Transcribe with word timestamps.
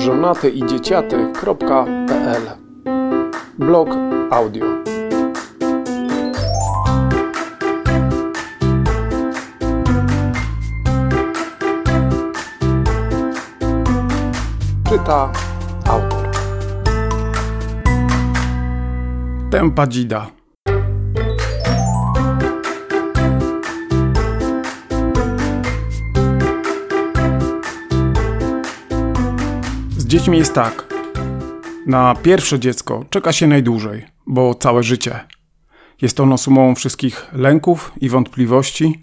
żonatyidzieciaty.pl 0.00 2.42
Blog 3.58 3.88
audio. 4.30 4.66
Czyta 14.88 15.32
autor. 15.86 16.28
Tempa 19.50 19.86
dzida 19.86 20.39
dziećmi 30.10 30.38
jest 30.38 30.54
tak. 30.54 30.94
Na 31.86 32.14
pierwsze 32.14 32.58
dziecko 32.58 33.04
czeka 33.10 33.32
się 33.32 33.46
najdłużej, 33.46 34.06
bo 34.26 34.54
całe 34.54 34.82
życie. 34.82 35.20
Jest 36.02 36.20
ono 36.20 36.38
sumą 36.38 36.74
wszystkich 36.74 37.26
lęków 37.32 37.92
i 38.00 38.08
wątpliwości, 38.08 39.00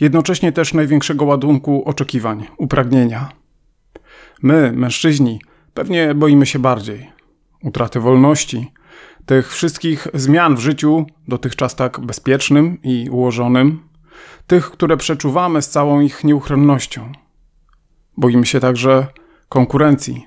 jednocześnie 0.00 0.52
też 0.52 0.74
największego 0.74 1.24
ładunku 1.24 1.88
oczekiwań, 1.88 2.46
upragnienia. 2.56 3.28
My, 4.42 4.72
mężczyźni, 4.72 5.40
pewnie 5.74 6.14
boimy 6.14 6.46
się 6.46 6.58
bardziej 6.58 7.10
utraty 7.62 8.00
wolności, 8.00 8.72
tych 9.26 9.52
wszystkich 9.52 10.08
zmian 10.14 10.56
w 10.56 10.60
życiu, 10.60 11.06
dotychczas 11.28 11.76
tak 11.76 12.00
bezpiecznym 12.00 12.82
i 12.82 13.08
ułożonym, 13.10 13.88
tych, 14.46 14.70
które 14.70 14.96
przeczuwamy 14.96 15.62
z 15.62 15.68
całą 15.68 16.00
ich 16.00 16.24
nieuchronnością. 16.24 17.12
Boimy 18.16 18.46
się 18.46 18.60
także 18.60 19.06
konkurencji, 19.48 20.26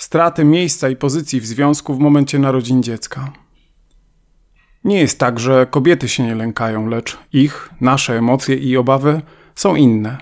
straty 0.00 0.44
miejsca 0.44 0.88
i 0.88 0.96
pozycji 0.96 1.40
w 1.40 1.46
związku 1.46 1.94
w 1.94 1.98
momencie 1.98 2.38
narodzin 2.38 2.82
dziecka. 2.82 3.32
Nie 4.84 5.00
jest 5.00 5.18
tak, 5.18 5.40
że 5.40 5.66
kobiety 5.70 6.08
się 6.08 6.22
nie 6.22 6.34
lękają, 6.34 6.86
lecz 6.86 7.18
ich, 7.32 7.70
nasze 7.80 8.18
emocje 8.18 8.56
i 8.56 8.76
obawy 8.76 9.22
są 9.54 9.74
inne. 9.76 10.18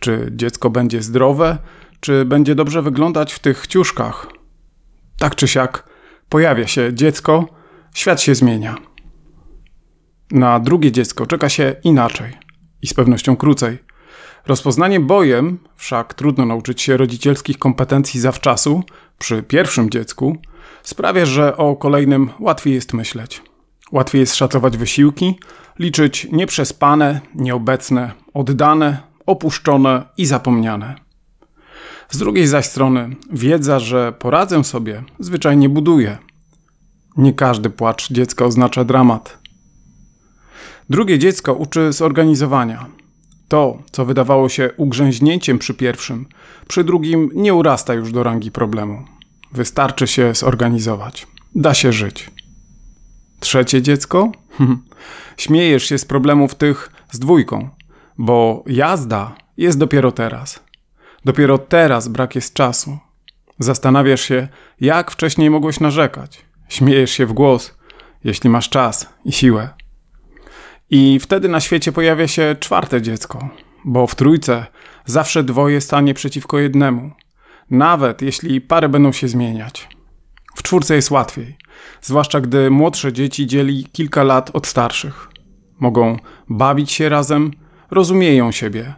Czy 0.00 0.32
dziecko 0.36 0.70
będzie 0.70 1.02
zdrowe, 1.02 1.58
czy 2.00 2.24
będzie 2.24 2.54
dobrze 2.54 2.82
wyglądać 2.82 3.32
w 3.32 3.38
tych 3.38 3.66
ciuszkach? 3.66 4.26
Tak 5.18 5.34
czy 5.34 5.48
siak, 5.48 5.88
pojawia 6.28 6.66
się 6.66 6.94
dziecko, 6.94 7.46
świat 7.94 8.20
się 8.20 8.34
zmienia. 8.34 8.76
Na 10.30 10.60
drugie 10.60 10.92
dziecko 10.92 11.26
czeka 11.26 11.48
się 11.48 11.76
inaczej 11.84 12.32
i 12.82 12.86
z 12.86 12.94
pewnością 12.94 13.36
krócej. 13.36 13.78
Rozpoznanie 14.46 15.00
bojem, 15.00 15.58
wszak 15.76 16.14
trudno 16.14 16.46
nauczyć 16.46 16.82
się 16.82 16.96
rodzicielskich 16.96 17.58
kompetencji 17.58 18.20
zawczasu, 18.20 18.82
przy 19.18 19.42
pierwszym 19.42 19.90
dziecku, 19.90 20.36
sprawia, 20.82 21.26
że 21.26 21.56
o 21.56 21.76
kolejnym 21.76 22.30
łatwiej 22.38 22.74
jest 22.74 22.92
myśleć. 22.94 23.42
Łatwiej 23.92 24.20
jest 24.20 24.34
szacować 24.34 24.76
wysiłki, 24.76 25.38
liczyć 25.78 26.28
nieprzespane, 26.32 27.20
nieobecne, 27.34 28.12
oddane, 28.34 28.98
opuszczone 29.26 30.02
i 30.16 30.26
zapomniane. 30.26 30.94
Z 32.10 32.18
drugiej 32.18 32.46
zaś 32.46 32.66
strony, 32.66 33.16
wiedza, 33.32 33.78
że 33.78 34.12
poradzę 34.12 34.64
sobie, 34.64 35.02
zwyczajnie 35.18 35.68
buduje. 35.68 36.18
Nie 37.16 37.32
każdy 37.32 37.70
płacz 37.70 38.12
dziecka 38.12 38.44
oznacza 38.44 38.84
dramat. 38.84 39.38
Drugie 40.90 41.18
dziecko 41.18 41.54
uczy 41.54 41.92
zorganizowania, 41.92 42.86
to, 43.50 43.82
co 43.90 44.04
wydawało 44.04 44.48
się 44.48 44.70
ugrzęźnięciem 44.76 45.58
przy 45.58 45.74
pierwszym, 45.74 46.26
przy 46.68 46.84
drugim 46.84 47.30
nie 47.34 47.54
urasta 47.54 47.94
już 47.94 48.12
do 48.12 48.22
rangi 48.22 48.50
problemu. 48.50 49.04
Wystarczy 49.52 50.06
się 50.06 50.34
zorganizować. 50.34 51.26
Da 51.54 51.74
się 51.74 51.92
żyć. 51.92 52.30
Trzecie 53.40 53.82
dziecko? 53.82 54.32
Śmiejesz 55.36 55.84
się 55.84 55.98
z 55.98 56.04
problemów 56.04 56.54
tych 56.54 56.92
z 57.10 57.18
dwójką, 57.18 57.68
bo 58.18 58.64
jazda 58.66 59.34
jest 59.56 59.78
dopiero 59.78 60.12
teraz. 60.12 60.60
Dopiero 61.24 61.58
teraz 61.58 62.08
brak 62.08 62.34
jest 62.34 62.54
czasu. 62.54 62.98
Zastanawiasz 63.58 64.20
się, 64.20 64.48
jak 64.80 65.10
wcześniej 65.10 65.50
mogłeś 65.50 65.80
narzekać. 65.80 66.44
Śmiejesz 66.68 67.10
się 67.10 67.26
w 67.26 67.32
głos, 67.32 67.74
jeśli 68.24 68.50
masz 68.50 68.68
czas 68.68 69.08
i 69.24 69.32
siłę. 69.32 69.79
I 70.90 71.20
wtedy 71.20 71.48
na 71.48 71.60
świecie 71.60 71.92
pojawia 71.92 72.28
się 72.28 72.56
czwarte 72.60 73.02
dziecko, 73.02 73.48
bo 73.84 74.06
w 74.06 74.14
trójce 74.14 74.66
zawsze 75.04 75.44
dwoje 75.44 75.80
stanie 75.80 76.14
przeciwko 76.14 76.58
jednemu, 76.58 77.10
nawet 77.70 78.22
jeśli 78.22 78.60
pary 78.60 78.88
będą 78.88 79.12
się 79.12 79.28
zmieniać. 79.28 79.88
W 80.54 80.62
czwórce 80.62 80.94
jest 80.94 81.10
łatwiej, 81.10 81.56
zwłaszcza 82.02 82.40
gdy 82.40 82.70
młodsze 82.70 83.12
dzieci 83.12 83.46
dzieli 83.46 83.86
kilka 83.92 84.22
lat 84.22 84.50
od 84.52 84.66
starszych. 84.66 85.28
Mogą 85.80 86.16
bawić 86.48 86.92
się 86.92 87.08
razem, 87.08 87.50
rozumieją 87.90 88.52
siebie. 88.52 88.94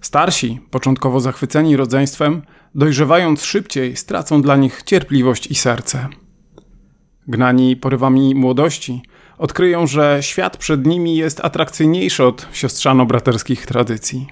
Starsi, 0.00 0.60
początkowo 0.70 1.20
zachwyceni 1.20 1.76
rodzeństwem, 1.76 2.42
dojrzewając 2.74 3.44
szybciej, 3.44 3.96
stracą 3.96 4.42
dla 4.42 4.56
nich 4.56 4.82
cierpliwość 4.82 5.46
i 5.46 5.54
serce. 5.54 6.08
Gnani 7.28 7.76
porywami 7.76 8.34
młodości, 8.34 9.02
odkryją, 9.40 9.86
że 9.86 10.18
świat 10.20 10.56
przed 10.56 10.86
nimi 10.86 11.16
jest 11.16 11.40
atrakcyjniejszy 11.44 12.24
od 12.24 12.48
siostrzano-braterskich 12.52 13.66
tradycji. 13.66 14.26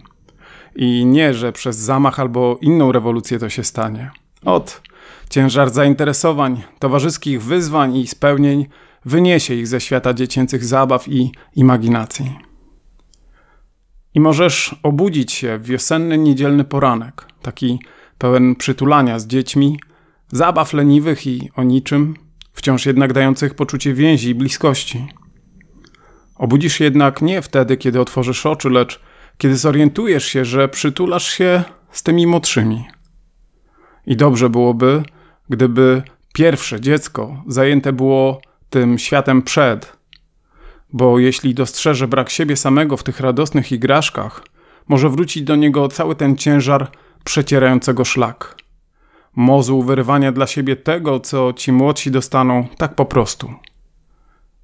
I 0.76 1.06
nie, 1.06 1.34
że 1.34 1.52
przez 1.52 1.76
zamach 1.76 2.20
albo 2.20 2.58
inną 2.60 2.92
rewolucję 2.92 3.38
to 3.38 3.48
się 3.48 3.64
stanie. 3.64 4.10
Od 4.44 4.82
ciężar 5.30 5.70
zainteresowań, 5.70 6.62
towarzyskich 6.78 7.42
wyzwań 7.42 7.96
i 7.96 8.06
spełnień 8.06 8.66
wyniesie 9.04 9.54
ich 9.54 9.66
ze 9.66 9.80
świata 9.80 10.14
dziecięcych 10.14 10.64
zabaw 10.64 11.08
i 11.08 11.32
imaginacji. 11.56 12.38
I 14.14 14.20
możesz 14.20 14.75
obudzić 14.82 15.32
się 15.32 15.58
w 15.58 15.66
wiosenny 15.66 16.19
niedzielny 16.19 16.64
poranek, 16.64 17.26
taki 17.42 17.78
pełen 18.19 18.56
przytulania 18.56 19.19
z 19.19 19.26
dziećmi, 19.26 19.80
zabaw 20.32 20.72
leniwych 20.72 21.26
i 21.26 21.50
o 21.56 21.62
niczym, 21.62 22.14
wciąż 22.58 22.86
jednak 22.86 23.12
dających 23.12 23.54
poczucie 23.54 23.94
więzi 23.94 24.28
i 24.28 24.34
bliskości. 24.34 25.06
Obudzisz 26.36 26.74
się 26.74 26.84
jednak 26.84 27.22
nie 27.22 27.42
wtedy, 27.42 27.76
kiedy 27.76 28.00
otworzysz 28.00 28.46
oczy, 28.46 28.70
lecz 28.70 29.00
kiedy 29.38 29.56
zorientujesz 29.56 30.24
się, 30.24 30.44
że 30.44 30.69
przytulasz 30.69 31.28
się 31.28 31.64
z 31.91 32.02
tymi 32.02 32.26
młodszymi. 32.26 32.84
I 34.06 34.16
dobrze 34.16 34.50
byłoby, 34.50 35.02
gdyby 35.48 36.02
pierwsze 36.34 36.80
dziecko 36.80 37.42
zajęte 37.46 37.92
było 37.92 38.41
tym 38.70 38.98
światem 38.98 39.42
przed, 39.42 39.96
bo 40.92 41.19
jeśli 41.19 41.54
dostrzeże 41.54 42.08
brak 42.08 42.30
siebie 42.30 42.56
samego 42.56 42.96
w 42.96 43.02
tych 43.02 43.20
radosnych 43.20 43.72
igraszkach, 43.72 44.42
może 44.88 45.08
wrócić 45.08 45.42
do 45.42 45.56
niego 45.56 45.88
cały 45.88 46.14
ten 46.14 46.36
ciężar 46.36 46.90
przecierającego 47.25 48.04
szlak 48.04 48.57
mozu 49.38 49.82
wyrywania 49.82 50.32
dla 50.32 50.47
siebie 50.47 50.76
tego, 50.76 51.21
co 51.21 51.53
ci 51.53 51.72
młodsi 51.72 52.10
dostaną 52.10 52.69
tak 52.78 52.94
po 52.94 53.04
prostu. 53.04 53.54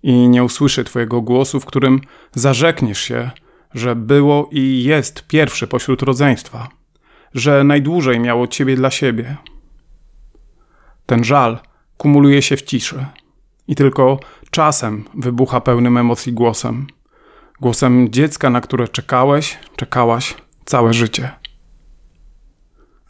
I 0.02 0.28
nie 0.28 0.44
usłyszy 0.44 0.84
Twojego 0.84 1.22
głosu, 1.22 1.60
w 1.60 1.64
którym 1.64 2.00
zarzekniesz 2.32 2.98
się, 2.98 3.30
że 3.74 3.96
było 3.96 4.48
i 4.52 4.82
jest 4.82 5.26
pierwsze 5.26 5.66
pośród 5.66 6.02
rodzeństwa, 6.02 6.68
że 7.34 7.64
najdłużej 7.64 8.20
miało 8.20 8.46
Ciebie 8.46 8.76
dla 8.76 8.90
siebie. 8.90 9.36
Ten 11.06 11.24
żal 11.24 11.58
kumuluje 11.96 12.42
się 12.42 12.56
w 12.56 12.62
ciszy 12.62 13.06
i 13.68 13.74
tylko 13.74 14.20
czasem 14.50 15.04
wybucha 15.14 15.60
pełnym 15.60 15.96
emocji 15.96 16.32
głosem. 16.32 16.86
Głosem 17.60 18.08
dziecka, 18.12 18.50
na 18.50 18.60
które 18.60 18.88
czekałeś, 18.88 19.58
czekałaś 19.76 20.34
całe 20.64 20.92
życie. 20.92 21.43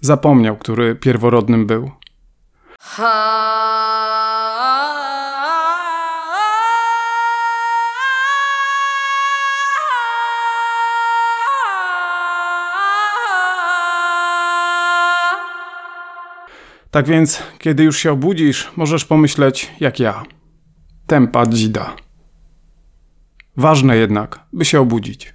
Zapomniał, 0.04 0.56
który 0.56 0.94
pierworodnym 0.94 1.66
był. 1.66 1.90
Tak 16.90 17.06
więc, 17.06 17.42
kiedy 17.58 17.84
już 17.84 17.98
się 17.98 18.12
obudzisz, 18.12 18.72
możesz 18.76 19.04
pomyśleć 19.04 19.72
jak 19.80 20.00
ja. 20.00 20.22
Tempa 21.06 21.46
dzida. 21.46 21.96
Ważne 23.56 23.96
jednak, 23.96 24.40
by 24.52 24.64
się 24.64 24.80
obudzić. 24.80 25.33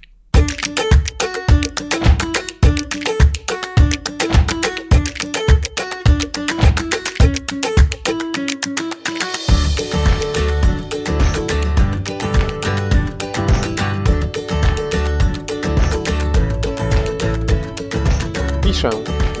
Piszę, 18.80 18.90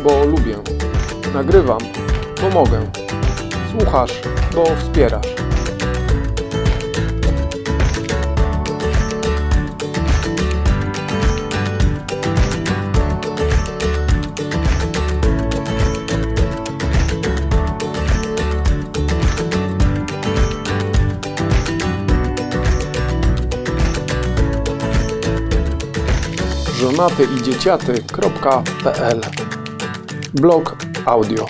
bo 0.04 0.24
lubię. 0.24 0.56
Nagrywam, 1.34 1.78
pomogę. 2.40 2.90
Słuchasz, 3.70 4.12
bo 4.54 4.64
wspierasz. 4.76 5.26
Żonaty 26.80 27.28
i 27.38 27.42
dzieciaty.pl 27.42 29.20
Blog 30.34 30.76
audio 31.06 31.46